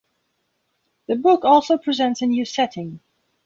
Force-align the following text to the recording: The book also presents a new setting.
The 1.05 1.15
book 1.15 1.45
also 1.45 1.77
presents 1.77 2.23
a 2.23 2.25
new 2.25 2.43
setting. 2.43 3.01